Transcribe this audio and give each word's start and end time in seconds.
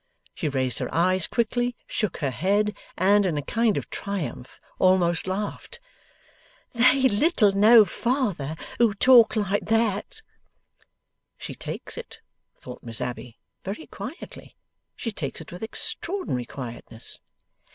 She 0.33 0.49
raised 0.49 0.79
her 0.79 0.91
eyes 0.91 1.27
quickly, 1.27 1.75
shook 1.85 2.17
her 2.17 2.31
head, 2.31 2.75
and, 2.97 3.23
in 3.23 3.37
a 3.37 3.43
kind 3.43 3.77
of 3.77 3.87
triumph, 3.91 4.59
almost 4.79 5.27
laughed. 5.27 5.79
'They 6.73 7.01
little 7.03 7.51
know 7.51 7.85
father 7.85 8.55
who 8.79 8.95
talk 8.95 9.35
like 9.35 9.65
that!' 9.65 10.23
['She 11.37 11.53
takes 11.53 11.99
it,' 11.99 12.19
thought 12.57 12.81
Miss 12.81 12.99
Abbey, 12.99 13.37
'very 13.63 13.85
quietly. 13.85 14.55
She 14.95 15.11
takes 15.11 15.39
it 15.39 15.51
with 15.51 15.61
extraordinary 15.61 16.45
quietness! 16.47 17.19